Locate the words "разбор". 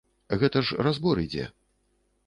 0.87-1.23